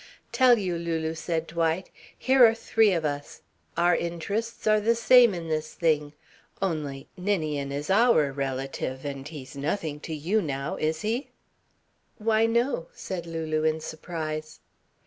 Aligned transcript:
"Tell 0.31 0.57
you, 0.57 0.79
Lulu," 0.79 1.13
said 1.13 1.45
Dwight. 1.45 1.91
"Here 2.17 2.43
are 2.43 2.55
three 2.55 2.91
of 2.91 3.05
us. 3.05 3.43
Our 3.77 3.95
interests 3.95 4.65
are 4.65 4.79
the 4.79 4.95
same 4.95 5.35
in 5.35 5.47
this 5.47 5.75
thing 5.75 6.13
only 6.59 7.07
Ninian 7.15 7.71
is 7.71 7.91
our 7.91 8.31
relative 8.31 9.05
and 9.05 9.27
he's 9.27 9.55
nothing 9.55 9.99
to 9.99 10.15
you 10.15 10.41
now. 10.41 10.75
Is 10.75 11.01
he?" 11.01 11.29
"Why, 12.17 12.47
no," 12.47 12.87
said 12.95 13.27
Lulu 13.27 13.61
in 13.63 13.79
surprise. 13.79 14.59